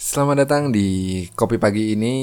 [0.00, 2.16] Selamat datang di Kopi Pagi ini.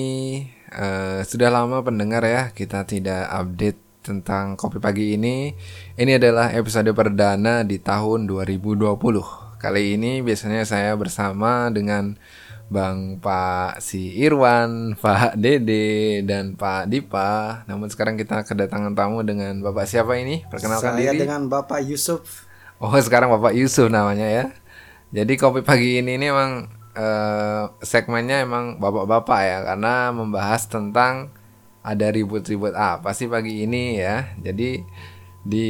[0.73, 5.53] Uh, sudah lama pendengar ya, kita tidak update tentang Kopi Pagi ini.
[5.93, 8.97] Ini adalah episode perdana di tahun 2020.
[9.61, 12.17] Kali ini biasanya saya bersama dengan
[12.65, 17.61] Bang Pak Si Irwan, Pak Dede, dan Pak Dipa.
[17.69, 20.41] Namun sekarang kita kedatangan tamu dengan Bapak siapa ini?
[20.49, 21.29] Perkenalkan saya diri.
[21.29, 22.49] dengan Bapak Yusuf.
[22.81, 24.45] Oh sekarang Bapak Yusuf namanya ya.
[25.13, 31.29] Jadi kopi pagi ini ini emang uh, segmennya emang bapak-bapak ya karena membahas tentang
[31.85, 34.33] ada ribut-ribut apa sih pagi ini ya.
[34.41, 34.81] Jadi
[35.47, 35.69] di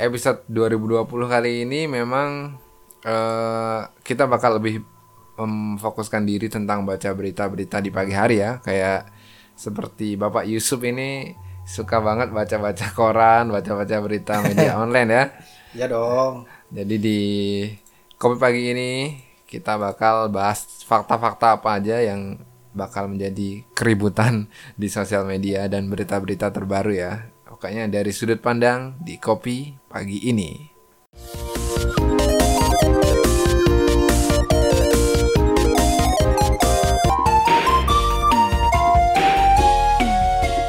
[0.00, 2.56] episode 2020 kali ini memang
[3.04, 4.80] uh, kita bakal lebih
[5.34, 8.62] memfokuskan diri tentang baca berita-berita di pagi hari ya.
[8.64, 9.12] Kayak
[9.52, 11.36] seperti Bapak Yusuf ini
[11.68, 15.24] suka banget baca-baca koran, baca-baca berita media online ya.
[15.74, 16.48] Ya dong.
[16.72, 17.20] Jadi di
[18.16, 18.90] kopi pagi ini
[19.54, 22.42] kita bakal bahas fakta-fakta apa aja yang
[22.74, 24.50] bakal menjadi keributan
[24.80, 27.30] di sosial media dan berita-berita terbaru ya.
[27.46, 30.74] Pokoknya dari sudut pandang di kopi pagi ini.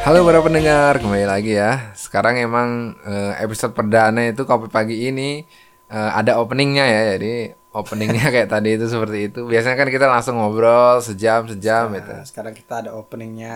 [0.05, 1.89] Halo para pendengar, kembali lagi ya.
[1.97, 5.41] Sekarang emang eh, episode perdana itu kopi pagi ini
[5.89, 9.39] eh, ada openingnya ya, jadi openingnya kayak tadi itu seperti itu.
[9.43, 12.13] Biasanya kan kita langsung ngobrol sejam sejam nah, gitu.
[12.31, 13.55] Sekarang kita ada openingnya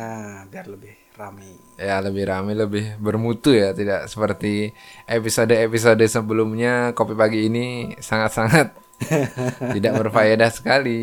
[0.52, 1.56] biar lebih ramai.
[1.80, 4.76] Ya lebih ramai, lebih bermutu ya, tidak seperti
[5.08, 6.92] episode-episode sebelumnya.
[6.92, 8.76] Kopi pagi ini sangat-sangat
[9.76, 11.00] tidak berfaedah sekali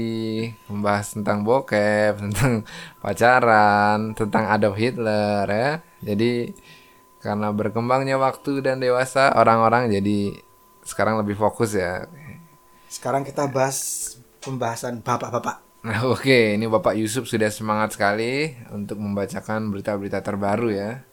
[0.68, 2.52] membahas tentang bokep, tentang
[3.00, 5.70] pacaran, tentang Adolf Hitler ya.
[6.04, 6.52] Jadi
[7.24, 10.38] karena berkembangnya waktu dan dewasa orang-orang jadi
[10.86, 12.06] sekarang lebih fokus ya
[12.86, 15.66] sekarang kita bahas pembahasan bapak-bapak.
[15.86, 16.58] Nah, oke, okay.
[16.58, 21.06] ini Bapak Yusuf sudah semangat sekali untuk membacakan berita-berita terbaru ya.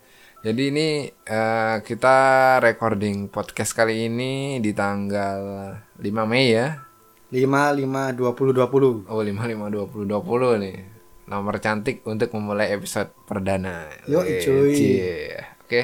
[0.43, 0.87] Jadi ini
[1.29, 2.17] uh, kita
[2.59, 6.81] recording podcast kali ini di tanggal 5 Mei ya.
[7.29, 9.13] 5 5 20 20.
[9.13, 10.77] Oh, 5 5 20 20 nih.
[11.29, 13.87] Nomor cantik untuk memulai episode perdana.
[14.09, 14.73] Yo, cuy.
[14.73, 15.37] Oke.
[15.69, 15.83] Okay.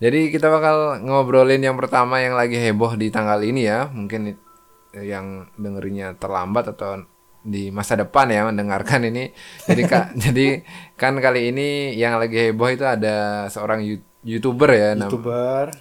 [0.00, 3.92] Jadi kita bakal ngobrolin yang pertama yang lagi heboh di tanggal ini ya.
[3.92, 4.49] Mungkin
[4.96, 7.06] yang dengerinya terlambat atau
[7.40, 9.32] di masa depan ya mendengarkan ini.
[9.64, 10.60] Jadi kak, jadi
[10.98, 13.80] kan kali ini yang lagi heboh itu ada seorang
[14.24, 15.72] youtuber ya, youtuber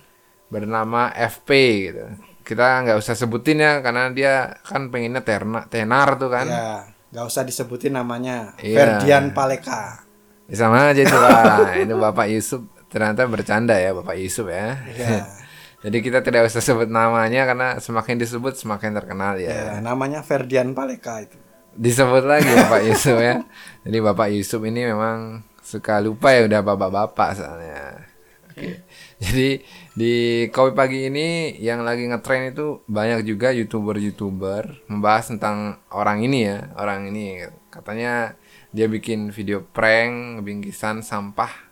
[0.48, 1.50] bernama FP
[1.92, 2.06] gitu.
[2.48, 4.34] Kita nggak usah sebutin ya karena dia
[4.66, 6.48] kan pengennya terna, tenar tuh kan.
[6.50, 8.58] Ya, nggak usah disebutin namanya.
[8.58, 8.78] Iya.
[8.80, 10.08] Ferdian Paleka.
[10.50, 11.78] Sama aja itu lah.
[11.78, 14.82] itu Bapak Yusuf ternyata bercanda ya Bapak Yusuf ya.
[14.90, 15.18] Iya.
[15.80, 19.52] Jadi kita tidak usah sebut namanya karena semakin disebut semakin terkenal ya.
[19.52, 21.40] ya namanya Ferdian Paleka itu.
[21.80, 23.48] Disebut lagi Bapak Yusuf ya.
[23.88, 28.10] Jadi Bapak Yusuf ini memang suka lupa ya udah bapak-bapak soalnya.
[28.50, 28.84] Oke.
[29.24, 29.64] Jadi
[29.96, 30.16] di
[30.52, 36.74] kopi pagi ini yang lagi ngetren itu banyak juga youtuber-youtuber membahas tentang orang ini ya,
[36.76, 38.36] orang ini katanya
[38.74, 41.69] dia bikin video prank bingkisan sampah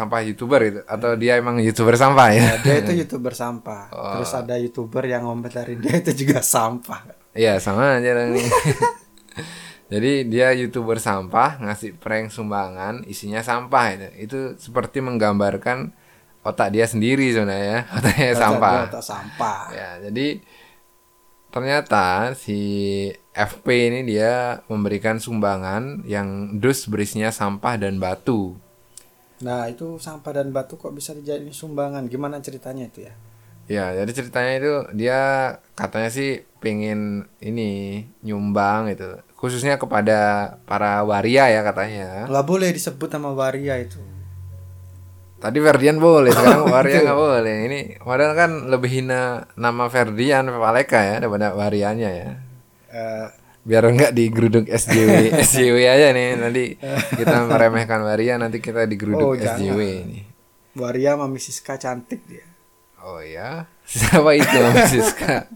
[0.00, 2.40] sampah youtuber itu atau dia emang youtuber sampah ya?
[2.40, 3.92] ya dia itu youtuber sampah.
[3.92, 4.16] Oh.
[4.16, 7.04] Terus ada youtuber yang ngomentarin dia itu juga sampah.
[7.36, 8.48] Iya sama aja nih.
[9.92, 14.08] Jadi dia youtuber sampah ngasih prank sumbangan isinya sampah itu.
[14.24, 15.92] Itu seperti menggambarkan
[16.40, 18.72] otak dia sendiri sebenarnya otaknya otak sampah.
[18.88, 19.60] Otak sampah.
[19.76, 20.40] Ya jadi
[21.52, 22.56] ternyata si
[23.36, 28.56] FP ini dia memberikan sumbangan yang dus berisinya sampah dan batu
[29.40, 32.06] Nah itu sampah dan batu kok bisa dijadiin sumbangan?
[32.06, 33.14] Gimana ceritanya itu ya?
[33.70, 35.20] Ya jadi ceritanya itu dia
[35.78, 42.28] katanya sih pengen ini nyumbang itu khususnya kepada para waria ya katanya.
[42.28, 44.02] Gak boleh disebut nama waria itu.
[45.40, 47.56] Tadi Ferdian boleh, sekarang waria nggak boleh.
[47.64, 52.30] Ini padahal kan lebih hina nama Ferdian Paleka ya daripada warianya ya.
[52.92, 53.32] Uh,
[53.70, 56.74] biar enggak digeruduk SJW SJW aja nih nanti
[57.14, 60.26] kita meremehkan Waria nanti kita digeruduk oh, SJW ini.
[60.74, 62.42] Waria Mami Siska cantik dia.
[62.98, 64.58] Oh ya siapa itu
[64.90, 65.46] Siska?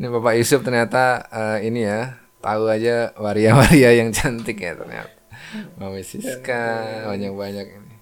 [0.00, 5.12] Ini Bapak Yusuf ternyata uh, ini ya tahu aja Waria-Waria yang cantik ya ternyata.
[5.76, 6.64] Mami Siska
[7.04, 7.96] banyak-banyak ini.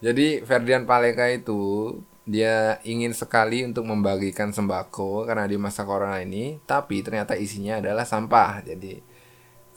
[0.00, 1.92] Jadi Ferdian Paleka itu
[2.26, 8.02] dia ingin sekali untuk membagikan sembako karena di masa corona ini, tapi ternyata isinya adalah
[8.02, 8.66] sampah.
[8.66, 8.98] Jadi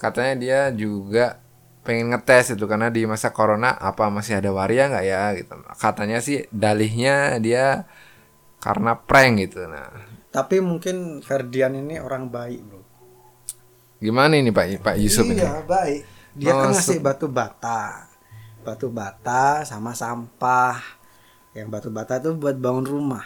[0.02, 1.38] katanya dia juga
[1.86, 5.54] pengen ngetes itu karena di masa corona apa masih ada waria nggak ya gitu.
[5.78, 7.86] Katanya sih dalihnya dia
[8.60, 9.70] karena prank gitu.
[9.70, 9.94] Nah,
[10.34, 12.82] tapi mungkin Ferdian ini orang baik, Bro.
[14.02, 15.38] Gimana ini Pak Pak Yusuf ini?
[15.38, 16.76] iya baik dia kan Masuk.
[16.80, 18.08] ngasih batu bata
[18.64, 20.99] batu bata sama sampah
[21.54, 23.26] yang batu bata itu buat bangun rumah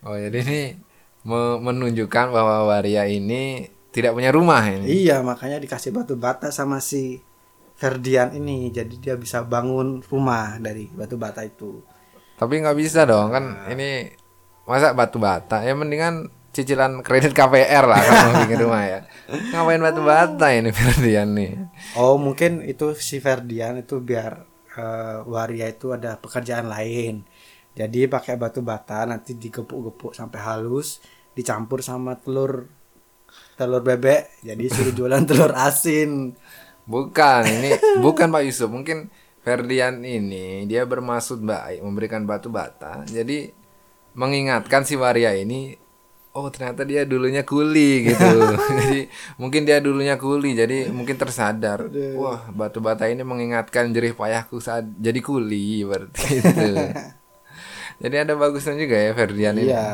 [0.00, 0.60] Oh jadi ini
[1.22, 4.86] me- menunjukkan bahwa waria ini tidak punya rumah ini.
[4.86, 7.20] iya makanya dikasih batu bata sama si
[7.76, 11.80] Ferdian ini jadi dia bisa bangun rumah dari batu bata itu
[12.36, 14.08] Tapi nggak bisa dong kan ini
[14.64, 19.00] masa batu bata ya mendingan cicilan kredit KPR lah kalau mau bikin rumah ya.
[19.52, 21.52] Ngapain batu bata ini Ferdian nih?
[21.94, 24.32] oh mungkin itu si Ferdian itu biar
[24.72, 27.22] eh, waria itu ada pekerjaan lain
[27.74, 30.98] jadi pakai batu bata nanti digepuk-gepuk sampai halus
[31.38, 32.66] dicampur sama telur
[33.54, 34.42] telur bebek.
[34.42, 36.34] Jadi suruh jualan telur asin.
[36.88, 37.70] Bukan ini
[38.02, 38.66] bukan Pak Yusuf.
[38.66, 39.06] Mungkin
[39.40, 43.06] Ferdian ini dia bermaksud baik memberikan batu bata.
[43.06, 43.54] Jadi
[44.18, 45.78] mengingatkan si waria ini
[46.34, 48.34] oh ternyata dia dulunya kuli gitu.
[48.82, 49.06] Jadi
[49.38, 51.86] mungkin dia dulunya kuli jadi mungkin tersadar.
[52.18, 56.70] Wah batu bata ini mengingatkan jerih payahku saat jadi kuli berarti itu
[58.02, 59.72] jadi ada bagusnya juga ya Ferdian ini.
[59.72, 59.84] Iya.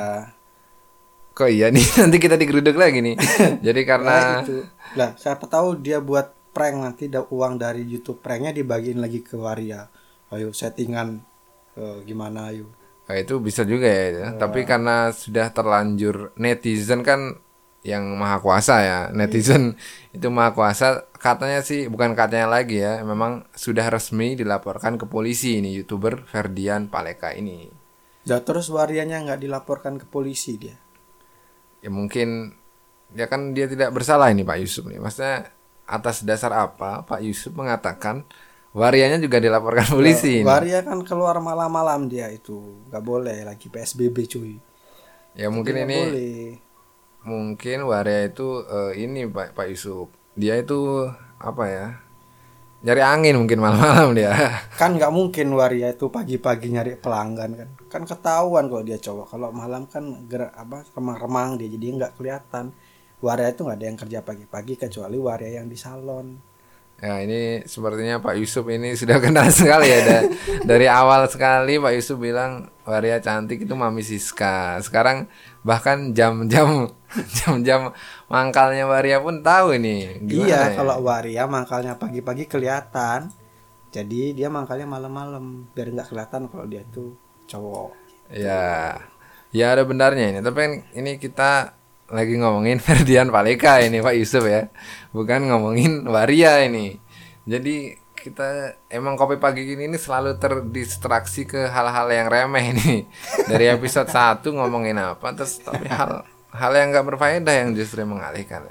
[1.36, 1.84] Kok iya nih?
[2.00, 3.16] Nanti kita digeruduk lagi nih.
[3.66, 4.56] Jadi Nah, karena itu.
[4.96, 9.36] Lah siapa tahu dia buat prank nanti da- uang dari YouTube pranknya dibagiin lagi ke
[9.36, 9.92] waria.
[10.32, 11.20] Ayo settingan
[11.76, 12.66] eh, gimana ayo.
[13.06, 14.34] Nah, itu bisa juga ya.
[14.34, 17.38] Tapi karena sudah terlanjur netizen kan
[17.86, 19.00] yang maha kuasa ya.
[19.14, 19.76] Netizen
[20.16, 21.06] itu maha kuasa.
[21.14, 23.04] Katanya sih bukan katanya lagi ya.
[23.04, 27.70] Memang sudah resmi dilaporkan ke polisi ini YouTuber Ferdian Paleka ini.
[28.30, 30.76] Ya terus warianya nggak dilaporkan ke polisi dia.
[31.84, 32.56] Ya mungkin
[33.14, 34.98] ya kan dia tidak bersalah ini Pak Yusuf nih.
[35.00, 35.52] Maksudnya
[35.86, 38.26] atas dasar apa Pak Yusuf mengatakan
[38.74, 40.50] warianya juga dilaporkan polisi ini.
[40.50, 42.56] Waria kan keluar malam-malam dia itu
[42.88, 44.52] nggak boleh lagi PSBB cuy.
[45.36, 46.60] Ya mungkin Nggak ini boleh.
[47.26, 50.08] mungkin waria itu eh, ini Pak Pak Yusuf
[50.38, 51.86] dia itu apa ya
[52.86, 54.30] nyari angin mungkin malam-malam dia
[54.80, 57.68] Kan nggak mungkin waria itu pagi-pagi nyari pelanggan kan.
[57.90, 59.26] Kan ketahuan kalau dia cowok.
[59.32, 62.70] Kalau malam kan gerak apa remang-remang dia jadi nggak kelihatan.
[63.18, 66.26] Waria itu nggak ada yang kerja pagi-pagi kecuali waria yang di salon.
[66.96, 70.28] ya ini sepertinya Pak Yusuf ini sudah kenal sekali ya da-
[70.64, 75.28] dari awal sekali Pak Yusuf bilang waria cantik itu Mami Siska sekarang
[75.66, 77.90] bahkan jam-jam jam-jam
[78.32, 80.76] mangkalnya waria pun tahu ini Gimana iya, ya?
[80.78, 83.34] kalau waria mangkalnya pagi-pagi kelihatan.
[83.90, 87.18] Jadi dia mangkalnya malam-malam biar nggak kelihatan kalau dia tuh
[87.50, 87.90] cowok.
[88.30, 88.98] Ya,
[89.50, 90.40] ya ada benarnya ini.
[90.44, 91.74] Tapi kan ini kita
[92.12, 94.70] lagi ngomongin Ferdian Paleka ini Pak Yusuf ya,
[95.10, 97.00] bukan ngomongin Waria ini.
[97.46, 103.06] Jadi kita emang kopi pagi ini ini selalu terdistraksi ke hal-hal yang remeh ini.
[103.50, 108.66] Dari episode 1 ngomongin apa, terus tapi hal hal yang nggak berfaedah yang justru mengalihkan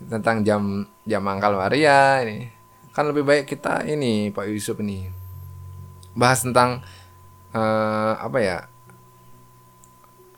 [0.00, 0.62] tentang jam
[1.04, 2.48] jam mangkal Waria ini.
[2.96, 5.04] Kan lebih baik kita ini Pak Yusuf ini
[6.16, 6.80] bahas tentang
[7.52, 8.58] eh, apa ya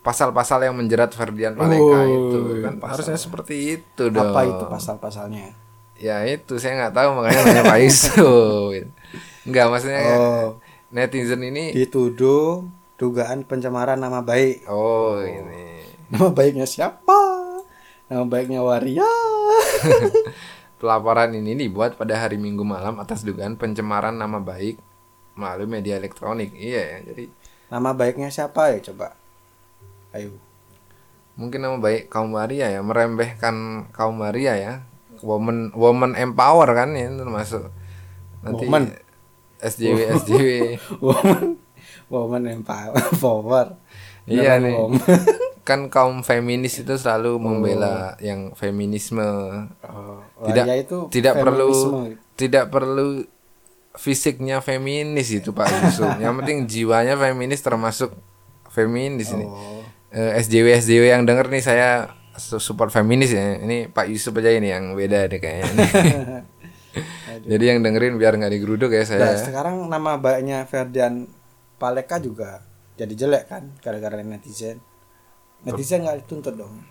[0.00, 2.90] pasal-pasal yang menjerat Ferdian Paleka Oh, itu kan pasal.
[2.98, 4.32] harusnya seperti itu dong.
[4.32, 5.52] Apa itu pasal-pasalnya?
[6.00, 8.72] Ya itu saya nggak tahu makanya nanya Pak Yusuf.
[9.46, 10.46] Enggak maksudnya Oh,
[10.88, 12.64] netizen ini dituduh
[12.96, 14.64] dugaan pencemaran nama baik.
[14.66, 17.20] oh ini Nama baiknya siapa?
[18.08, 19.06] Nama baiknya Waria.
[20.80, 24.80] pelaporan ini dibuat pada hari Minggu malam atas dugaan pencemaran nama baik
[25.36, 26.50] melalui media elektronik.
[26.56, 26.98] Iya ya.
[27.12, 27.24] Jadi
[27.70, 29.14] Nama baiknya siapa ya coba?
[30.10, 30.34] Ayo.
[31.38, 34.72] mungkin nama baik kaum waria ya merembehkan kaum waria ya
[35.20, 37.68] woman woman empower kan ya termasuk
[38.40, 38.84] nanti Woman.
[39.58, 40.48] SJW SJW
[41.04, 41.44] Woman.
[42.08, 42.96] Woman empower.
[43.22, 43.66] Power.
[44.24, 44.72] Iya nih.
[44.72, 45.00] woman.
[45.68, 49.22] kan kaum feminis itu selalu membela yang feminisme
[49.84, 52.18] Oh, Tidak- Waria itu tidak perlu feminisme.
[52.34, 53.06] tidak perlu
[53.92, 58.10] fisiknya feminis itu Pak Yusuf yang penting jiwanya feminis termasuk
[58.66, 59.84] feminis ini Oh.
[60.10, 61.88] Eh, SJW SJW yang denger nih saya
[62.40, 63.60] su- support feminis ya.
[63.60, 65.68] Ini Pak Yusuf aja ini yang beda deh kayaknya.
[67.50, 69.20] Jadi yang dengerin biar nggak digeruduk ya saya.
[69.22, 71.30] Nah, sekarang nama baiknya Ferdian
[71.78, 72.60] Paleka juga
[72.92, 74.76] jadi jelek kan gara-gara netizen.
[75.64, 76.84] Netizen nggak dituntut dong.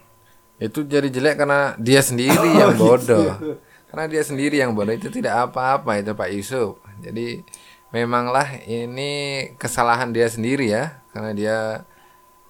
[0.59, 3.59] itu jadi jelek karena dia sendiri yang bodoh.
[3.87, 4.91] Karena dia sendiri yang bodoh.
[4.91, 6.81] Itu tidak apa-apa itu Pak Yusuf.
[6.99, 7.45] Jadi
[7.91, 11.03] memanglah ini kesalahan dia sendiri ya.
[11.13, 11.57] Karena dia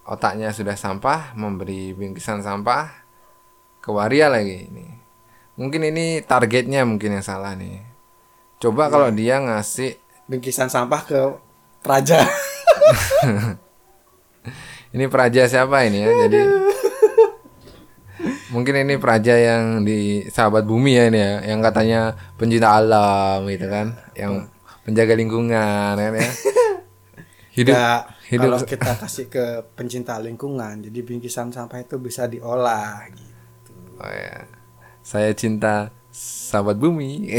[0.09, 2.89] otaknya sudah sampah memberi bingkisan sampah
[3.77, 4.87] ke waria lagi ini.
[5.53, 7.85] Mungkin ini targetnya mungkin yang salah nih.
[8.57, 9.95] Coba kalau dia ngasih
[10.29, 11.19] Bingkisan sampah ke
[11.81, 12.21] Praja.
[14.95, 16.11] ini peraja siapa ini ya?
[16.27, 16.41] Jadi
[18.49, 23.69] Mungkin ini praja yang di Sahabat Bumi ya ini ya, yang katanya pencinta alam gitu
[23.69, 24.49] kan, yang
[24.83, 26.29] penjaga lingkungan kan ya.
[27.55, 33.09] Hidup Ya, hidup kalau kita kasih ke pencinta lingkungan, jadi bingkisan sampah itu bisa diolah.
[33.09, 33.73] Gitu.
[33.97, 34.45] Oh ya.
[35.01, 37.25] Saya cinta sahabat bumi.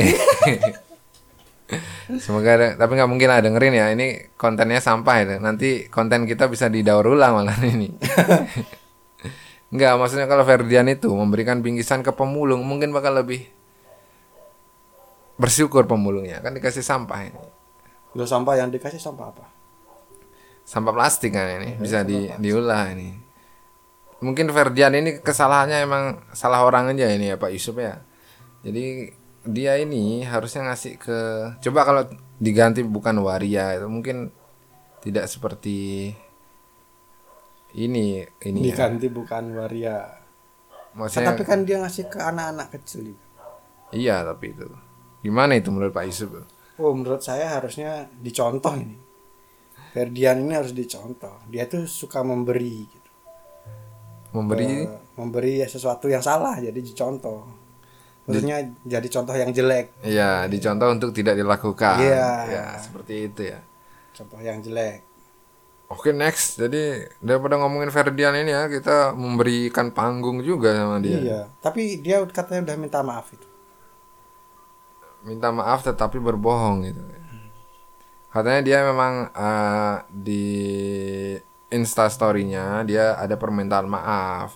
[2.19, 3.87] Semoga ada, tapi nggak mungkin lah dengerin ya.
[3.95, 5.35] Ini kontennya sampah itu.
[5.39, 7.95] Nanti konten kita bisa didaur ulang malah ini.
[9.71, 13.47] Nggak, maksudnya kalau Ferdian itu memberikan bingkisan ke pemulung mungkin bakal lebih
[15.39, 17.43] bersyukur pemulungnya kan dikasih sampah ini.
[18.19, 19.60] Lo sampah yang dikasih sampah apa?
[20.71, 23.11] Sampah plastik kan ini bisa di diolah ini.
[24.23, 27.99] Mungkin Ferdian ini kesalahannya emang salah orang aja ini ya Pak Yusuf ya.
[28.63, 29.11] Jadi
[29.43, 31.19] dia ini harusnya ngasih ke
[31.59, 32.03] coba kalau
[32.39, 34.31] diganti bukan waria itu mungkin
[35.03, 36.15] tidak seperti
[37.75, 38.67] ini ini ya.
[38.71, 40.07] Diganti bukan waria.
[40.95, 43.27] Maksudnya Tapi kan dia ngasih ke anak-anak kecil juga.
[43.91, 44.71] iya tapi itu
[45.19, 46.31] gimana itu menurut Pak Yusuf?
[46.79, 49.10] Oh, menurut saya harusnya dicontoh ini.
[49.91, 51.43] Ferdian ini harus dicontoh.
[51.51, 53.11] Dia tuh suka memberi gitu.
[54.31, 57.59] Memberi Eh, memberi sesuatu yang salah jadi dicontoh.
[58.31, 61.99] Maksudnya jadi contoh yang jelek, Iya, dicontoh untuk tidak dilakukan.
[61.99, 62.29] Iya.
[62.47, 63.59] Ya, seperti itu ya.
[64.15, 65.03] contoh yang jelek.
[65.91, 66.55] Oke, next.
[66.55, 71.19] Jadi daripada ngomongin Ferdian ini ya, kita memberikan panggung juga sama dia.
[71.19, 73.49] Iya, tapi dia katanya udah minta maaf itu.
[75.27, 77.03] Minta maaf tetapi berbohong gitu.
[78.31, 80.45] Katanya dia memang eh, di
[81.71, 84.55] Insta story-nya dia ada permintaan maaf.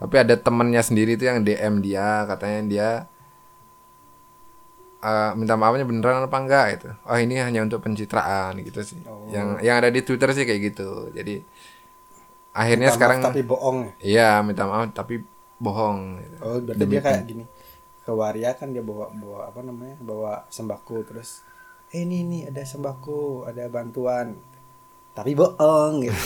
[0.00, 2.88] Tapi ada temennya sendiri tuh yang DM dia, katanya dia
[5.02, 6.88] eh, minta maafnya beneran apa enggak itu.
[7.08, 9.00] Oh, ini hanya untuk pencitraan gitu sih.
[9.32, 10.88] Yang yang ada di Twitter sih kayak gitu.
[11.12, 11.34] Jadi
[12.52, 13.78] akhirnya Minta sekarang maaf tapi bohong.
[13.80, 13.92] ya?
[14.04, 15.14] Iya, minta maaf tapi
[15.56, 15.98] bohong.
[16.20, 16.36] gitu.
[16.44, 17.44] Oh, berarti dia kayak gini.
[18.02, 19.96] Ke waria kan dia bawa bawa apa namanya?
[20.02, 21.40] Bawa sembako terus
[21.92, 24.32] eh ini nih ada sembako, ada bantuan.
[25.12, 26.16] Tapi bohong gitu.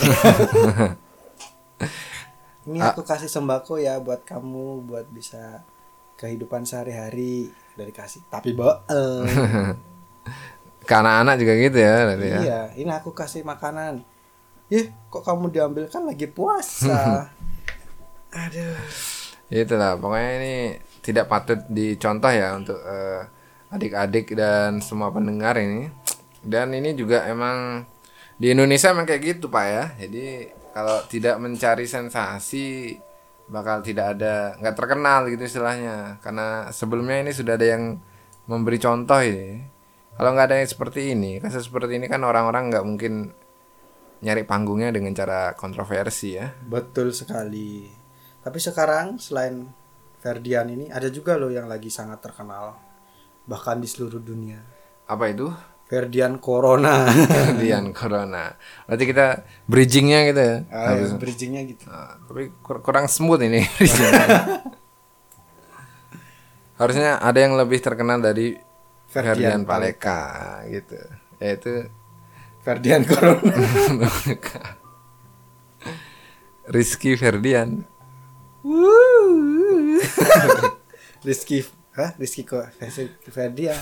[2.70, 5.66] ini aku kasih sembako ya buat kamu buat bisa
[6.14, 8.23] kehidupan sehari-hari dari kasih.
[8.30, 9.26] Tapi bohong.
[10.87, 12.38] Ke anak-anak juga gitu ya, berarti ya.
[12.38, 14.06] Iya, ini aku kasih makanan.
[14.70, 17.26] Ih, kok kamu diambil kan lagi puasa.
[18.46, 18.78] Aduh.
[19.50, 20.54] Itulah, pokoknya ini
[21.02, 23.26] tidak patut dicontoh ya untuk eh,
[23.76, 25.92] adik-adik dan semua pendengar ini.
[26.40, 27.85] Dan ini juga emang
[28.37, 29.85] di Indonesia emang kayak gitu Pak ya.
[30.00, 32.97] Jadi kalau tidak mencari sensasi
[33.47, 36.18] bakal tidak ada nggak terkenal gitu istilahnya.
[36.21, 38.00] Karena sebelumnya ini sudah ada yang
[38.49, 39.62] memberi contoh ini.
[40.16, 43.37] Kalau nggak ada yang seperti ini, kasus seperti ini kan orang-orang nggak mungkin
[44.25, 46.49] nyari panggungnya dengan cara kontroversi ya.
[46.64, 47.85] Betul sekali.
[48.40, 49.68] Tapi sekarang selain
[50.16, 52.86] Ferdian ini ada juga loh yang lagi sangat terkenal
[53.47, 54.61] bahkan di seluruh dunia.
[55.07, 55.49] Apa itu?
[55.87, 57.07] Ferdian Corona.
[57.31, 58.59] Kemudian corona.
[58.91, 59.26] Berarti kita
[59.71, 60.57] bridgingnya gitu ya.
[60.75, 61.87] Ah, ya, bridgingnya gitu.
[61.87, 63.62] Nah, tapi kur- kurang smooth ini.
[66.76, 68.59] Harusnya ada yang lebih terkenal dari
[69.07, 70.21] Ferdian Ferdian Paleka
[70.67, 70.99] gitu.
[71.38, 71.87] Yaitu
[72.67, 73.47] Ferdian Corona.
[76.75, 77.87] Rizky Ferdian.
[81.23, 81.62] Rizky,
[81.97, 82.11] hah?
[82.15, 82.69] Rizky kok
[83.26, 83.76] Ferdian.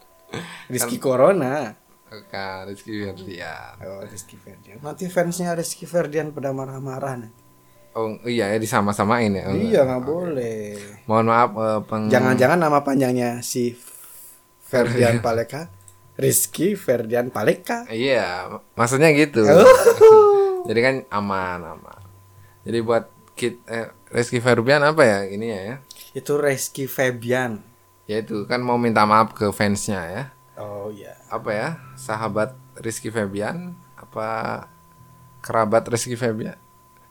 [0.72, 1.74] Rizky Corona.
[2.10, 3.74] Bukan, Rizky Ferdian.
[3.82, 4.78] Oh, Rizky Ferdian.
[4.82, 7.42] Nanti fansnya Rizky Ferdian pada marah-marah nanti.
[7.90, 9.50] Oh iya ya disama-samain ya.
[9.50, 10.78] Oh, Iya nggak boleh.
[11.10, 13.74] Mohon maaf eh, peng Jangan-jangan nama panjangnya si
[14.62, 15.66] Ferdian Paleka,
[16.14, 17.90] Rizky Ferdian Paleka.
[17.90, 19.42] Iya, mak- maksudnya gitu.
[19.42, 19.66] Oh.
[20.70, 22.00] Jadi kan aman, aman.
[22.62, 25.82] Jadi buat kit eh, Rizky Ferdian apa ya ini ya?
[26.12, 26.18] Ya?
[26.18, 27.62] Itu Rizky Febian.
[28.10, 30.24] Ya itu kan mau minta maaf ke fansnya ya.
[30.58, 31.14] Oh iya.
[31.30, 31.68] Apa ya?
[31.94, 34.66] Sahabat Rizky Febian apa
[35.40, 36.58] kerabat Rizky Febian?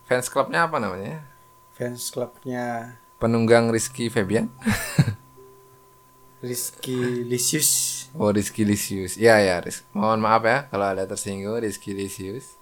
[0.03, 1.23] Fans klubnya apa namanya?
[1.71, 4.47] Fans klubnya Penunggang Rizky Febian?
[6.39, 8.07] Rizky Lisius.
[8.15, 9.19] Oh Rizky Lisius.
[9.19, 9.83] Iya ya, Riz.
[9.91, 12.55] Mohon maaf ya kalau ada tersinggung Rizky Lisius.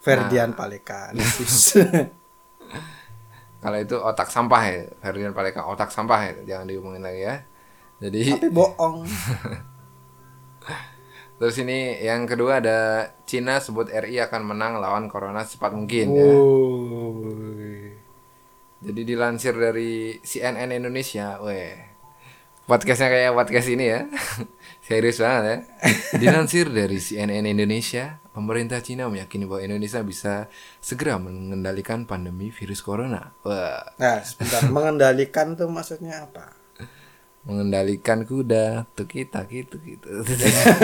[0.00, 0.56] Ferdian Nah.
[0.56, 1.76] Paleka Lisius.
[3.64, 7.40] Kalau itu otak sampah ya, Ferdian Paleka otak sampah ya, jangan dihubungin lagi ya.
[7.96, 9.08] Jadi Tapi bohong.
[11.40, 16.32] terus ini yang kedua ada Cina sebut RI akan menang lawan corona secepat mungkin ya.
[18.84, 21.72] Jadi dilansir dari CNN Indonesia, weh.
[22.68, 24.04] Podcastnya kayak podcast ini ya.
[24.84, 25.56] Serius banget ya.
[26.20, 30.52] Dilansir dari CNN Indonesia, pemerintah Cina meyakini bahwa Indonesia bisa
[30.84, 33.32] segera mengendalikan pandemi virus corona.
[33.48, 36.60] Wah, Nah, sebentar mengendalikan tuh maksudnya apa?
[37.44, 40.08] mengendalikan kuda tuh kita gitu gitu.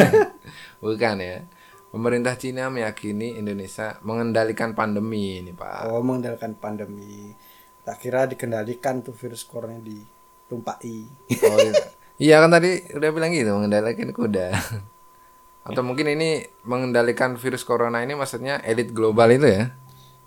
[0.84, 1.48] Bukan ya.
[1.88, 5.88] Pemerintah Cina meyakini Indonesia mengendalikan pandemi ini, Pak.
[5.88, 7.32] Oh, mengendalikan pandemi.
[7.80, 11.08] Tak kira dikendalikan tuh virus corona ditumpai.
[11.48, 11.99] Oh, iya.
[12.20, 14.52] Iya kan tadi udah bilang gitu, mengendalikan kuda.
[15.68, 19.64] Atau mungkin ini mengendalikan virus corona ini maksudnya elit global itu ya?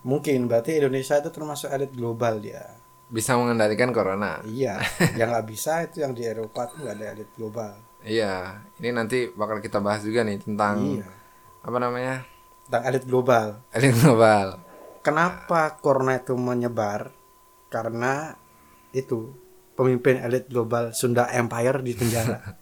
[0.03, 2.75] Mungkin berarti Indonesia itu termasuk elit global dia.
[3.09, 4.41] Bisa mengendalikan corona.
[4.45, 4.81] Iya,
[5.19, 7.73] yang nggak bisa itu yang di Eropa tuh nggak ada elit global.
[8.03, 11.07] Iya, ini nanti bakal kita bahas juga nih tentang Iya.
[11.63, 12.15] apa namanya?
[12.67, 13.47] Tentang elit global.
[13.71, 14.47] Elit global.
[15.03, 17.11] Kenapa corona itu menyebar?
[17.67, 18.37] Karena
[18.93, 19.33] itu
[19.73, 22.39] pemimpin elit global Sunda Empire di penjara.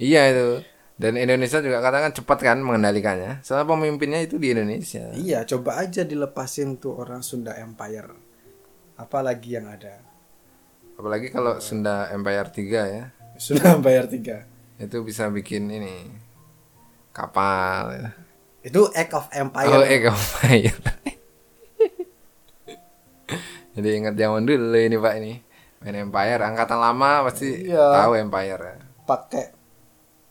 [0.00, 0.48] Iya itu.
[0.96, 3.44] Dan Indonesia juga katakan cepat kan mengendalikannya.
[3.44, 5.12] Soalnya pemimpinnya itu di Indonesia.
[5.12, 8.16] iya, coba aja dilepasin tuh orang Sunda Empire.
[8.96, 10.00] Apalagi yang ada?
[10.96, 13.04] Apalagi kalau Sunda Empire 3 ya.
[13.36, 14.88] Sunda Empire 3.
[14.88, 16.08] Itu bisa bikin ini
[17.12, 17.92] kapal.
[17.92, 18.08] ya.
[18.64, 19.68] Itu Act of Empire.
[19.68, 20.80] Oh, Egg Empire.
[23.76, 25.51] Jadi ingat zaman dulu ini Pak ini.
[25.82, 27.86] Main Empire angkatan lama pasti Iya.
[28.02, 28.76] tahu Empire ya.
[29.02, 29.44] Pakai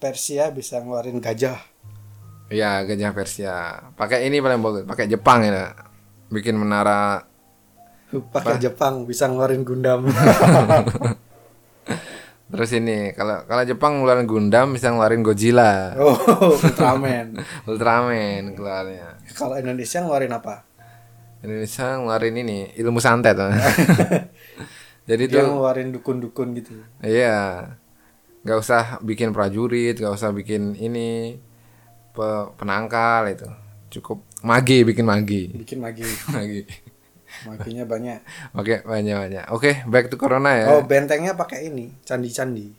[0.02, 1.60] Persia bisa ngeluarin gajah.
[2.52, 3.56] Iya, gajah Persia.
[3.96, 5.72] Pakai ini paling bagus, pakai Jepang ya.
[6.32, 7.28] Bikin menara
[8.12, 10.04] Pakai Jepang bisa ngeluarin Gundam.
[12.52, 16.20] Terus ini kalau kalau Jepang ngeluarin Gundam bisa ngeluarin Godzilla, oh,
[16.60, 17.40] Ultraman.
[17.72, 19.16] Ultraman keluarnya.
[19.32, 20.68] Kalau Indonesia ngeluarin apa?
[21.40, 23.40] Indonesia ngeluarin ini ilmu santet.
[25.12, 26.80] Jadi Dia tuh ngeluarin dukun-dukun gitu.
[27.04, 27.68] iya.
[28.42, 31.36] nggak usah bikin prajurit, nggak usah bikin ini
[32.16, 33.46] pe- penangkal itu.
[33.92, 35.52] Cukup mage bikin mage.
[35.52, 36.08] Bikin magi.
[36.32, 36.64] Mage.
[37.48, 38.20] Maginya banyak.
[38.54, 39.46] Oke, banyak-banyak.
[39.56, 40.66] Oke, back to corona ya.
[40.76, 42.76] Oh, bentengnya pakai ini, candi-candi.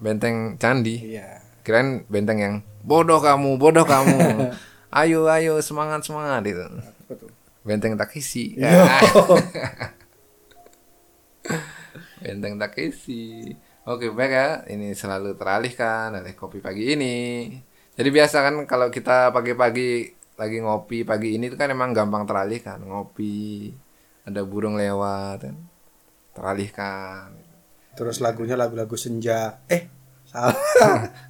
[0.00, 1.14] Benteng candi.
[1.14, 1.44] Iya.
[1.62, 4.50] Kirain benteng yang bodoh kamu, bodoh kamu.
[5.04, 6.66] ayo, ayo, semangat, semangat itu.
[7.62, 8.58] Benteng Takeshi.
[12.22, 13.50] Benteng Takeshi.
[13.82, 14.48] Oke, baik ya.
[14.70, 17.50] Ini selalu teralihkan oleh kopi pagi ini.
[17.92, 22.80] Jadi biasa kan kalau kita pagi-pagi lagi ngopi pagi ini itu kan emang gampang teralihkan.
[22.86, 23.68] Ngopi,
[24.24, 25.56] ada burung lewat kan.
[26.32, 27.26] Teralihkan.
[27.98, 29.60] Terus lagunya lagu-lagu senja.
[29.68, 29.90] Eh,
[30.24, 30.56] salah.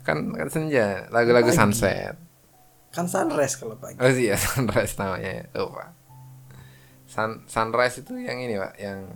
[0.07, 2.15] Kan kan senja, lagu-lagu sunset.
[2.93, 3.97] kan sunrise kalau pagi.
[3.97, 5.45] Oh iya, sunrise namanya ya.
[5.57, 5.97] Lupa.
[7.09, 9.09] Sun, sunrise itu yang ini, Pak, yang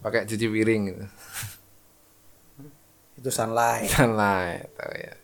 [0.00, 1.06] pakai cuci piring gitu.
[3.20, 3.88] Itu sunlight.
[3.92, 5.14] Sunlight, oh ya.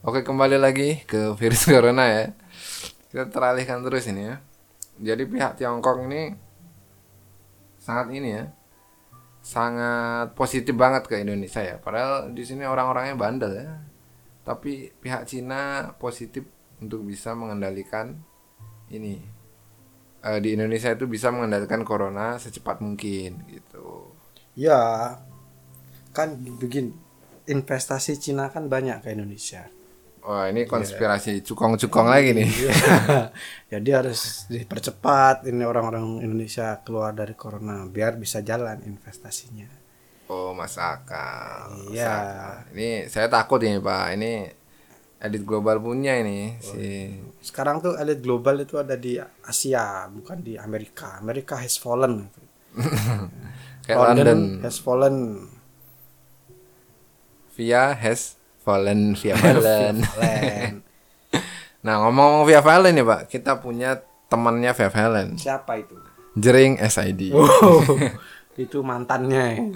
[0.00, 2.24] Oke, kembali lagi ke virus corona ya.
[3.12, 4.36] Kita teralihkan terus ini ya.
[5.00, 6.32] Jadi pihak Tiongkok ini
[7.76, 8.44] sangat ini ya.
[9.40, 11.76] Sangat positif banget ke Indonesia ya.
[11.76, 13.76] Padahal di sini orang-orangnya bandel ya.
[14.44, 16.48] Tapi pihak Cina positif
[16.80, 18.16] untuk bisa mengendalikan
[18.88, 19.20] ini.
[20.20, 23.69] Eh, di Indonesia itu bisa mengendalikan corona secepat mungkin gitu.
[24.54, 25.14] Ya,
[26.10, 26.94] kan begini.
[27.50, 29.66] Investasi Cina kan banyak ke Indonesia.
[30.20, 32.46] Wah, ini konspirasi cukong-cukong lagi nih.
[32.46, 32.74] Iya.
[33.72, 39.66] Jadi harus dipercepat ini orang-orang Indonesia keluar dari corona biar bisa jalan investasinya.
[40.28, 41.90] Oh, Mas Akal.
[41.90, 42.06] Iya.
[42.06, 42.54] Akal.
[42.76, 44.06] Ini saya takut ini, Pak.
[44.14, 44.32] Ini
[45.20, 47.12] edit global punya ini si
[47.44, 51.16] Sekarang tuh elit global itu ada di Asia, bukan di Amerika.
[51.16, 52.28] Amerika has fallen.
[53.86, 54.40] kayak London.
[54.64, 55.16] has fallen.
[57.54, 59.34] Via has fallen via.
[59.36, 59.96] Fallen.
[61.84, 63.22] nah, ngomong-ngomong via Valen nih, Pak.
[63.32, 65.28] Kita punya temannya via Valen.
[65.40, 65.96] Siapa itu?
[66.38, 67.34] Jering SID.
[67.34, 67.82] Oh,
[68.64, 69.74] itu mantannya.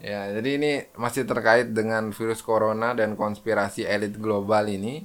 [0.00, 5.04] Ya, jadi ini masih terkait dengan virus corona dan konspirasi elit global ini.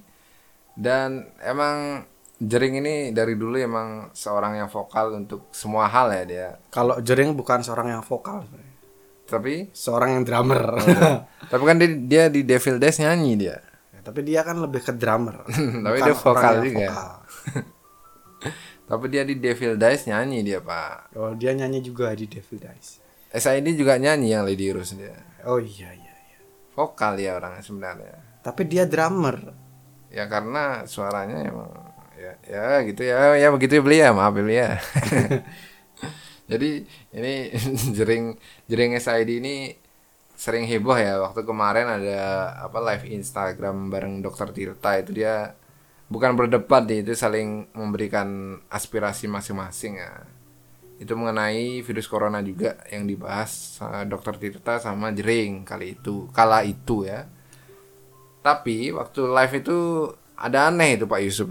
[0.76, 6.50] Dan emang Jering ini dari dulu emang seorang yang vokal untuk semua hal ya dia.
[6.68, 8.44] Kalau Jering bukan seorang yang vokal,
[9.26, 10.76] Tapi seorang yang drummer.
[11.50, 13.58] tapi kan dia, dia di Devil Days nyanyi dia.
[14.06, 15.42] Tapi dia kan lebih ke drummer.
[15.86, 16.90] Tapi Bukan dia vokal juga.
[16.92, 17.10] vokal.
[18.90, 21.18] Tapi dia di Devil Dice nyanyi dia, Pak.
[21.18, 23.02] Oh, dia nyanyi juga di Devil Dice.
[23.34, 25.18] SID juga nyanyi yang Lady Rose dia.
[25.44, 26.40] Oh iya iya iya.
[26.78, 28.16] Vokal ya orangnya sebenarnya.
[28.46, 29.42] Tapi dia drummer.
[30.14, 31.74] Ya karena suaranya emang
[32.16, 33.36] ya ya gitu ya.
[33.40, 34.10] Ya begitu ya beli ya.
[34.16, 34.70] Maaf ya beli ya.
[36.52, 37.34] Jadi ini
[37.98, 38.38] jering
[38.70, 39.56] jering SID ini
[40.38, 41.18] sering heboh ya.
[41.24, 45.00] Waktu kemarin ada apa live Instagram bareng Dokter Tirta.
[45.02, 45.58] Itu dia
[46.06, 50.12] bukan berdebat nih itu saling memberikan aspirasi masing-masing ya.
[51.02, 56.62] Itu mengenai virus corona juga yang dibahas uh, Dokter Tirta sama Jering kali itu kala
[56.62, 57.26] itu ya.
[58.46, 59.78] Tapi waktu live itu
[60.38, 61.50] ada aneh itu Pak Yusuf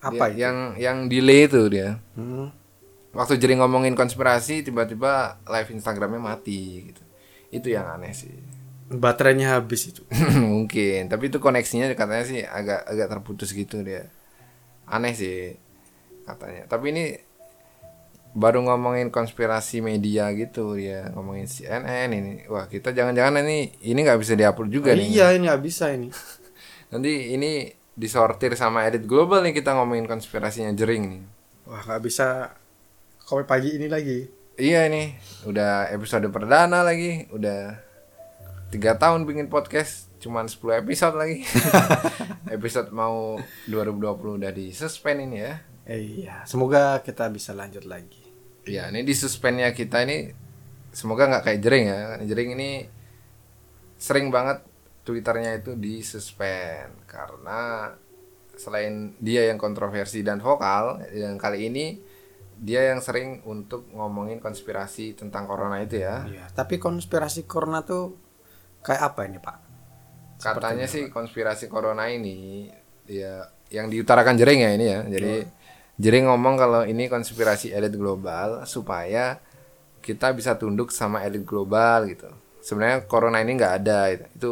[0.00, 2.00] Apa Dia- yang yang delay itu dia.
[2.16, 2.48] Hmm.
[3.10, 7.02] waktu Jering ngomongin konspirasi tiba-tiba live Instagramnya mati gitu.
[7.50, 8.30] Itu yang aneh sih.
[8.86, 10.06] Baterainya habis itu.
[10.54, 14.06] mungkin tapi itu koneksinya katanya sih agak agak terputus gitu dia.
[14.86, 15.58] Aneh sih
[16.22, 16.70] katanya.
[16.70, 17.04] Tapi ini
[18.30, 22.46] baru ngomongin konspirasi media gitu dia ngomongin CNN ini.
[22.46, 25.06] Wah kita jangan-jangan ini ini nggak bisa diupload juga nih.
[25.10, 26.14] iya ini nggak bisa ini.
[26.94, 31.22] nanti ini disortir sama edit global nih kita ngomongin konspirasinya jering nih
[31.68, 32.56] Wah nggak bisa.
[33.22, 34.26] Kopi pagi ini lagi.
[34.56, 37.78] iya ini udah episode perdana lagi udah
[38.68, 41.40] tiga tahun bikin podcast cuman 10 episode lagi
[42.56, 45.54] episode mau 2020 udah di suspend ini ya
[45.90, 48.22] Eh, iya, semoga kita bisa lanjut lagi.
[48.62, 50.30] Iya, ini di suspendnya kita ini
[50.94, 51.98] semoga nggak kayak jering ya.
[52.22, 52.70] Jering ini
[53.98, 54.62] sering banget
[55.04, 57.92] twitternya itu di suspend karena
[58.60, 61.86] selain dia yang kontroversi dan vokal, yang kali ini
[62.60, 66.28] dia yang sering untuk ngomongin konspirasi tentang corona itu ya.
[66.28, 68.20] Iya, tapi konspirasi corona tuh
[68.84, 69.56] kayak apa ini Pak?
[70.40, 72.68] Katanya sih konspirasi corona ini
[73.08, 75.00] ya yang diutarakan jering ya ini ya.
[75.08, 75.34] Jadi
[75.96, 79.40] jering ngomong kalau ini konspirasi elit global supaya
[80.04, 82.28] kita bisa tunduk sama elit global gitu.
[82.60, 84.50] Sebenarnya corona ini nggak ada itu, itu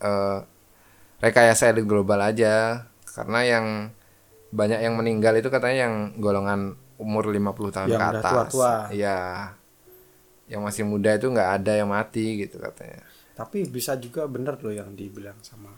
[0.00, 0.38] eh,
[1.20, 3.66] rekayasa elit global aja karena yang
[4.50, 8.32] banyak yang meninggal itu katanya yang golongan umur 50 tahun Yang ke atas.
[8.32, 8.72] tua-tua.
[8.90, 9.18] Iya.
[10.50, 13.06] Yang masih muda itu nggak ada yang mati gitu katanya.
[13.38, 15.70] Tapi bisa juga bener loh yang dibilang sama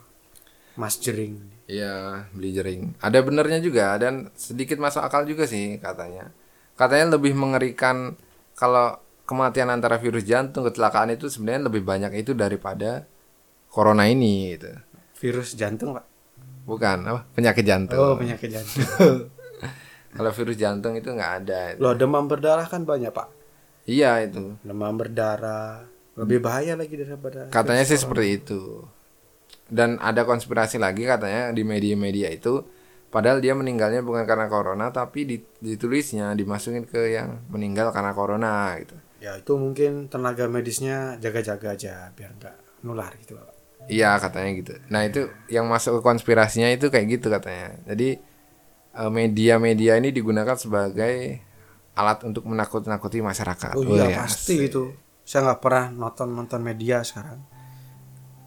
[0.75, 1.39] Mas Jering.
[1.69, 2.97] Iya, beli jering.
[2.99, 6.33] Ada benernya juga dan sedikit masuk akal juga sih katanya.
[6.75, 8.17] Katanya lebih mengerikan
[8.57, 13.05] kalau kematian antara virus jantung kecelakaan itu sebenarnya lebih banyak itu daripada
[13.73, 14.69] corona ini gitu.
[15.17, 16.05] Virus jantung Pak.
[16.69, 17.21] Bukan apa?
[17.33, 17.97] Penyakit jantung.
[17.99, 18.85] Oh penyakit jantung.
[20.17, 21.61] Kalau virus jantung itu nggak ada.
[21.81, 23.29] Loh demam berdarah kan banyak Pak.
[23.89, 24.61] Iya itu.
[24.61, 28.85] Demam berdarah lebih bahaya lagi daripada Katanya sih seperti itu.
[29.73, 32.61] Dan ada konspirasi lagi katanya di media-media itu
[33.09, 38.77] padahal dia meninggalnya bukan karena corona tapi di- ditulisnya dimasukin ke yang meninggal karena corona
[38.85, 38.97] gitu.
[39.25, 43.52] Ya itu mungkin tenaga medisnya jaga-jaga aja biar nggak nular gitu Pak.
[43.91, 44.73] Iya katanya gitu.
[44.91, 47.79] Nah itu yang masuk ke konspirasinya itu kayak gitu katanya.
[47.89, 48.19] Jadi
[48.95, 51.43] eh, media-media ini digunakan sebagai
[51.93, 53.75] alat untuk menakut-nakuti masyarakat.
[53.77, 54.93] Oh iya pasti itu.
[55.23, 57.43] Saya nggak pernah nonton nonton media sekarang.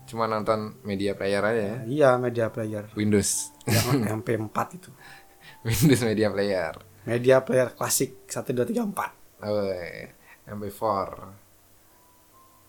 [0.06, 1.78] Cuma nonton media player aja ya.
[1.86, 3.52] Iya media player Windows.
[3.66, 4.90] yang MP4 itu.
[5.66, 6.74] Windows media player.
[7.06, 9.46] Media player klasik 1 2 3 4.
[9.46, 9.70] Oh,
[10.58, 10.86] MP4.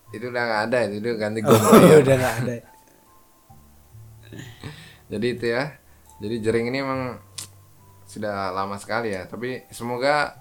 [0.09, 1.99] Itu udah nggak ada itu udah ganti Oh, Go player.
[2.03, 2.55] udah nggak ada.
[5.13, 5.63] Jadi itu ya.
[6.17, 7.01] Jadi jering ini emang
[8.05, 9.25] sudah lama sekali ya.
[9.25, 10.33] Tapi semoga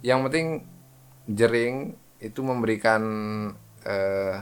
[0.00, 0.64] yang penting
[1.26, 3.02] jering itu memberikan
[3.84, 4.34] eh,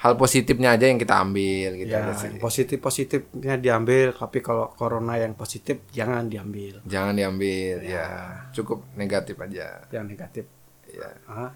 [0.00, 2.32] hal positifnya aja yang kita ambil gitu Ya, sih.
[2.40, 6.80] positif positifnya diambil, tapi kalau corona yang positif jangan diambil.
[6.88, 8.06] Jangan diambil ya.
[8.50, 9.84] Cukup negatif aja.
[9.92, 10.44] Yang negatif.
[10.88, 11.10] Ya.
[11.28, 11.52] Hah?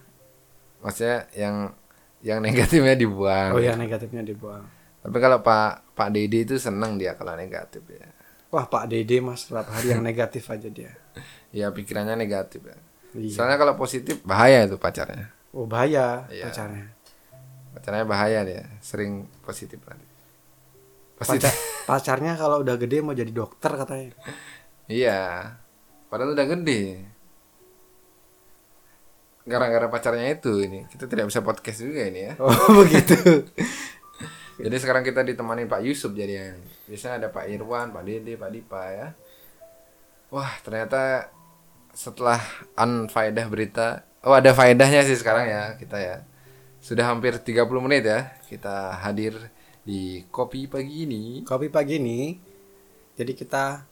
[0.85, 1.73] Maksudnya yang
[2.25, 3.53] yang negatifnya dibuang.
[3.53, 4.65] Oh ya negatifnya dibuang.
[5.05, 8.09] Tapi kalau Pak Pak Dedi itu seneng dia kalau negatif ya.
[8.49, 10.93] Wah Pak Dede mas setiap hari yang negatif aja dia.
[11.55, 12.75] Ya pikirannya negatif ya.
[13.15, 13.31] Iya.
[13.31, 15.31] Soalnya kalau positif bahaya itu pacarnya.
[15.55, 16.51] Oh bahaya Iya.
[16.51, 16.91] pacarnya.
[17.71, 20.03] Pacarnya bahaya dia, sering positif nanti.
[21.15, 21.47] Positif.
[21.47, 21.55] Pacar,
[22.19, 24.19] pacarnya kalau udah gede mau jadi dokter katanya.
[24.91, 25.47] iya.
[26.11, 27.07] Padahal udah gede.
[29.45, 32.33] Gara-gara pacarnya itu ini, kita tidak bisa podcast juga ini ya.
[32.41, 33.17] Oh begitu.
[34.65, 36.55] Jadi sekarang kita ditemani Pak Yusuf jadi
[36.87, 39.09] biasanya ada Pak Irwan, Pak Dede, Pak Dipa ya.
[40.31, 41.27] Wah, ternyata
[41.91, 42.39] setelah
[42.79, 46.17] unfaedah berita, oh ada faedahnya sih sekarang ya kita ya.
[46.79, 49.35] Sudah hampir 30 menit ya kita hadir
[49.83, 52.39] di kopi pagi ini Kopi pagi ini.
[53.19, 53.83] Jadi kita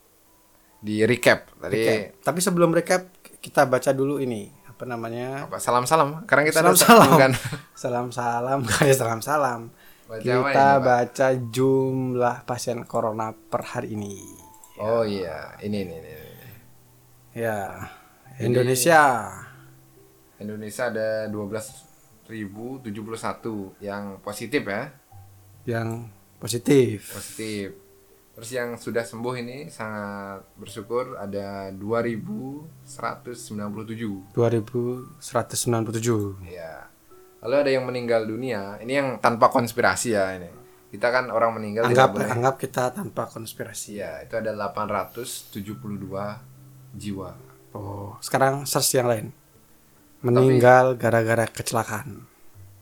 [0.79, 2.23] di recap tadi recap.
[2.23, 3.03] Tapi sebelum recap
[3.43, 5.47] kita baca dulu ini apa namanya?
[5.47, 6.25] apa salam-salam.
[6.25, 7.11] Sekarang kita ada Salam-salam.
[7.13, 7.33] bukan
[7.83, 9.61] Salam-salam kayak salam-salam.
[10.09, 14.17] Baca Kita ini, baca jumlah pasien corona per hari ini.
[14.81, 16.11] Oh iya, ini ini, ini.
[16.11, 16.51] ini.
[17.33, 17.89] Ya,
[18.41, 19.31] Indonesia
[20.37, 22.27] Indonesia ada 12
[23.79, 24.91] yang positif ya.
[25.65, 26.11] Yang
[26.43, 26.97] positif.
[27.15, 27.82] Positif.
[28.43, 34.35] Terus yang sudah sembuh ini sangat bersyukur ada 2197.
[34.35, 36.43] 2197.
[36.51, 36.91] Iya.
[37.47, 38.83] Lalu ada yang meninggal dunia.
[38.83, 40.51] Ini yang tanpa konspirasi ya ini.
[40.91, 42.35] Kita kan orang meninggal Anggap boleh.
[42.35, 44.03] anggap kita tanpa konspirasi.
[44.03, 45.63] Iya, itu ada 872
[46.99, 47.39] jiwa.
[47.79, 49.31] Oh, sekarang search yang lain.
[50.19, 52.27] Meninggal gara-gara kecelakaan.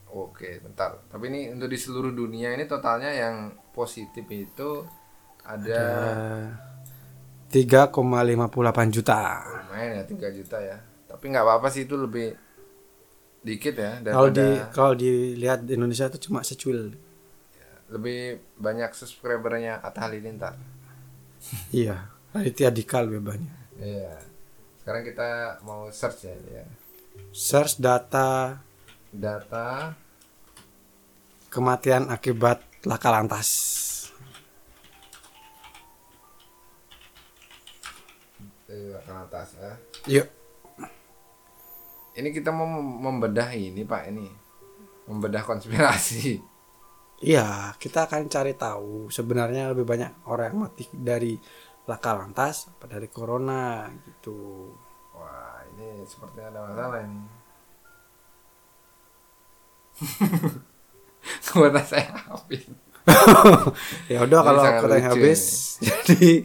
[0.09, 1.05] Oke, bentar.
[1.12, 4.88] Tapi ini untuk di seluruh dunia ini totalnya yang positif itu
[5.42, 6.44] ada Eh,
[7.50, 9.18] 3,58 juta.
[9.66, 10.79] lumayan ya 3 juta ya.
[11.05, 12.35] Tapi nggak apa-apa sih itu lebih
[13.40, 16.92] dikit ya Kalau di kalau dilihat di Indonesia itu cuma secuil.
[17.90, 20.55] lebih banyak subscribernya Atta Halilintar.
[21.74, 23.55] Iya, Raditya Dika lebih banyak.
[23.76, 24.14] Iya.
[24.79, 25.29] Sekarang kita
[25.61, 26.64] mau search ya, ya.
[27.31, 28.61] Search data
[29.11, 29.90] Data
[31.48, 33.48] kematian akibat laka lantas.
[38.70, 39.72] Eh, akan atas ya.
[40.20, 40.28] Yuk,
[42.11, 44.26] Ini kita mau mem- membedah ini Pak ini.
[45.06, 46.38] Membedah konspirasi.
[47.20, 51.37] iya kita akan cari tahu sebenarnya lebih banyak orang yang mati dari
[51.85, 54.72] laka lantas apa dari corona gitu.
[55.12, 57.20] Wah, ini sepertinya ada masalah ini.
[61.50, 62.64] Kuota saya habis.
[64.12, 65.40] ya udah Ini kalau lucu habis
[65.88, 66.44] jadi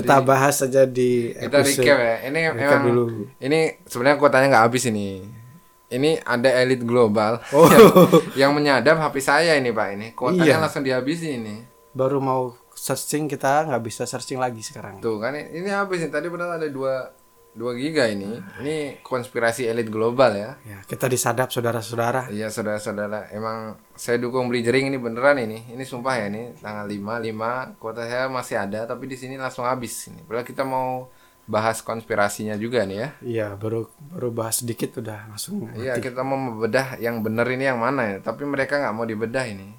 [0.00, 2.16] kita bahas saja di Kita episode recap ya.
[2.28, 3.04] Ini recap memang dulu.
[3.40, 5.24] ini sebenarnya kuotanya nggak habis ini.
[5.88, 7.68] Ini ada elit global Oh.
[7.72, 7.86] yang,
[8.34, 10.06] yang menyadap HP saya ini Pak ini.
[10.12, 10.62] Kuotanya Iya.
[10.62, 11.56] langsung dihabisin ini.
[11.94, 14.98] baru mau searching kita nggak bisa searching lagi sekarang.
[14.98, 16.10] Tuh kan ini habis nih.
[16.10, 17.23] Tadi padahal ada 2
[17.54, 18.34] 2 giga ini.
[18.60, 20.58] Ini konspirasi elit global ya.
[20.66, 22.26] Ya, kita disadap saudara-saudara.
[22.34, 25.70] Iya saudara-saudara, emang saya dukung beli jering ini beneran ini.
[25.70, 29.62] Ini sumpah ya ini tanggal 5 5 kuota saya masih ada tapi di sini langsung
[29.62, 30.26] habis ini.
[30.26, 31.06] Padahal kita mau
[31.46, 33.08] bahas konspirasinya juga nih ya.
[33.22, 35.70] Iya, baru baru bahas sedikit udah langsung.
[35.78, 38.18] Iya, kita mau membedah yang bener ini yang mana ya.
[38.18, 39.70] Tapi mereka nggak mau dibedah ini.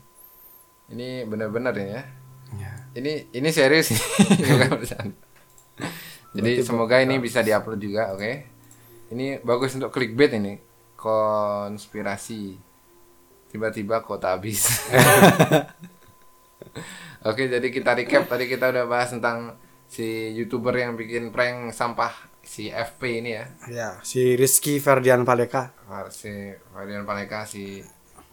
[0.95, 2.03] Ini bener-bener ini ya.
[2.55, 2.71] Ya.
[2.95, 3.99] Ini ini serius nih,
[6.35, 8.31] Jadi semoga ini bisa diupload juga, oke?
[9.15, 10.59] Ini bagus untuk clickbait ini.
[10.99, 12.59] Konspirasi.
[13.49, 14.67] Tiba-tiba kota habis.
[17.29, 19.55] oke, jadi kita recap tadi kita udah bahas tentang
[19.87, 23.45] si YouTuber yang bikin prank sampah si FP ini ya.
[23.71, 25.73] Ya, si Rizky Ferdian Paleka.
[26.13, 26.29] Si
[26.75, 27.81] Fadian Paneka si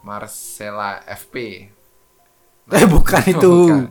[0.05, 1.35] Marcela FP.
[2.71, 3.53] Eh bukan itu.
[3.67, 3.83] Bukan.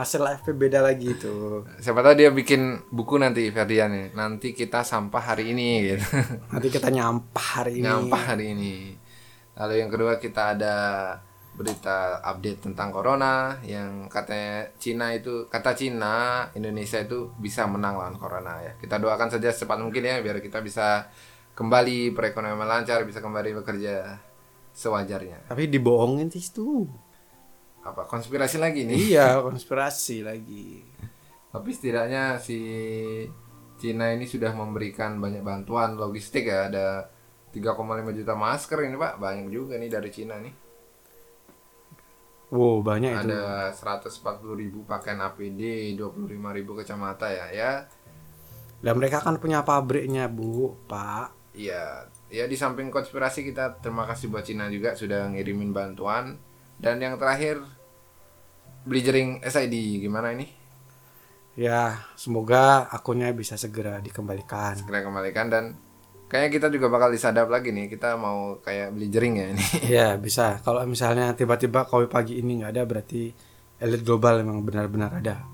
[0.00, 1.60] Masalah FP beda lagi itu.
[1.76, 4.06] Siapa tahu dia bikin buku nanti Ferdian nih.
[4.16, 6.08] Nanti kita sampah hari ini gitu.
[6.48, 7.84] Nanti kita nyampah hari ini.
[7.84, 8.96] Nyampah hari ini.
[9.60, 10.76] Lalu yang kedua kita ada
[11.52, 18.16] berita update tentang corona yang katanya Cina itu kata Cina Indonesia itu bisa menang lawan
[18.16, 18.72] corona ya.
[18.80, 21.12] Kita doakan saja secepat mungkin ya biar kita bisa
[21.52, 24.16] kembali perekonomian lancar, bisa kembali bekerja
[24.72, 25.52] sewajarnya.
[25.52, 26.88] Tapi dibohongin sih itu.
[27.80, 28.98] Apa konspirasi lagi nih?
[29.16, 30.84] iya, konspirasi lagi.
[31.50, 32.58] Tapi setidaknya si
[33.80, 36.68] Cina ini sudah memberikan banyak bantuan logistik ya.
[36.68, 36.86] Ada
[37.50, 39.14] 3,5 juta masker ini Pak.
[39.18, 40.54] Banyak juga nih dari Cina nih.
[42.50, 43.30] Wow, banyak itu.
[43.30, 47.46] Ada 140 ribu pakaian APD, 25 ribu kacamata ya.
[47.54, 47.72] Ya,
[48.80, 51.52] Dan mereka kan punya pabriknya, Bu, Pak.
[51.54, 52.08] iya.
[52.30, 56.38] Ya di samping konspirasi kita terima kasih buat Cina juga sudah ngirimin bantuan.
[56.80, 57.60] Dan yang terakhir
[58.88, 60.48] beli jering SID gimana ini?
[61.60, 64.80] Ya, semoga akunnya bisa segera dikembalikan.
[64.80, 65.76] Segera kembalikan dan
[66.32, 67.92] kayaknya kita juga bakal disadap lagi nih.
[67.92, 69.64] Kita mau kayak beli jering ya ini.
[69.92, 70.64] Iya, bisa.
[70.64, 73.28] Kalau misalnya tiba-tiba kopi pagi ini nggak ada, berarti
[73.76, 75.44] elit global memang benar-benar ada.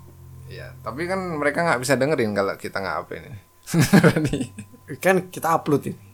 [0.46, 3.40] Iya, tapi kan mereka nggak bisa dengerin kalau kita nggak upload ini.
[5.02, 6.06] Kan kita upload ini.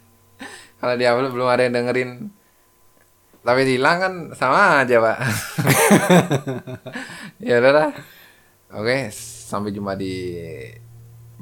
[0.81, 2.11] kalau dia upload belum ada yang dengerin.
[3.43, 5.19] Tapi hilang kan sama aja, Pak.
[7.47, 7.91] ya udah lah.
[8.79, 10.39] Oke, sampai jumpa di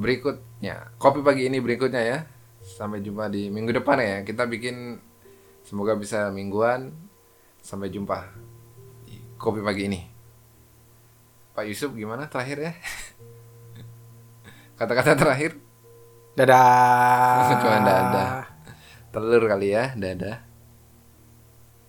[0.00, 0.96] berikutnya.
[0.96, 2.18] Kopi pagi ini berikutnya ya.
[2.64, 4.16] Sampai jumpa di minggu depan ya.
[4.24, 4.96] Kita bikin
[5.60, 6.88] semoga bisa mingguan.
[7.60, 8.32] Sampai jumpa
[9.04, 10.00] di kopi pagi ini.
[11.52, 12.72] Pak Yusuf gimana terakhir ya?
[14.80, 15.60] Kata-kata terakhir?
[16.32, 17.44] Dadah.
[17.60, 18.32] Cuma dadah.
[19.12, 20.49] Telur kali ya, dadah.